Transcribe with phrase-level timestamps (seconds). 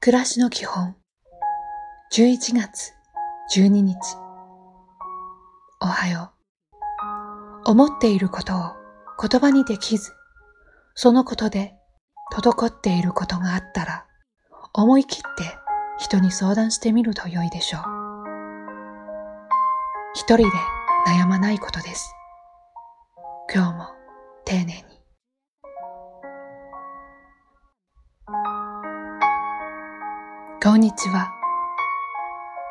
[0.00, 0.94] 暮らしの基本。
[2.14, 2.92] 11月
[3.56, 3.96] 12日。
[5.80, 6.30] おはよ
[7.66, 7.70] う。
[7.70, 8.60] 思っていることを
[9.20, 10.12] 言葉にできず
[10.94, 11.74] そのことで
[12.32, 14.06] 滞っていることがあったら
[14.72, 15.58] 思い切って
[15.98, 17.95] 人に相談してみると良いでしょう。
[20.16, 20.44] 一人で
[21.06, 22.14] 悩まないことです
[23.52, 23.84] 今日も
[24.46, 24.82] 丁寧に
[30.62, 31.30] こんにちは。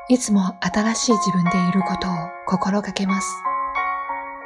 [0.10, 2.12] いつも新しい自分でいることを
[2.48, 3.28] 心がけます。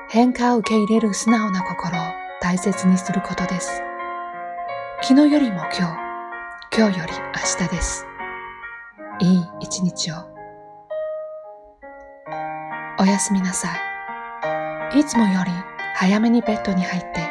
[0.09, 2.01] 変化を受け入れる素直な心を
[2.41, 3.81] 大切にすることです。
[5.01, 5.81] 昨日よりも今日、
[6.77, 8.05] 今日より明日です。
[9.19, 10.38] いい一日を。
[13.01, 13.69] おやすみなさ
[14.93, 14.99] い。
[14.99, 15.51] いつもより
[15.95, 17.29] 早めにベッドに入って、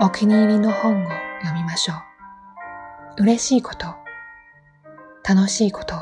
[0.00, 1.08] お気に入りの本を
[1.40, 1.94] 読みましょ
[3.18, 3.22] う。
[3.22, 3.86] 嬉しいこと、
[5.28, 5.98] 楽しいことを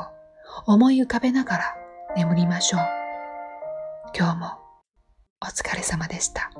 [0.73, 1.75] 思い浮かべながら
[2.15, 2.81] 眠りましょう。
[4.15, 4.47] 今日も
[5.41, 6.51] お疲れ様でした。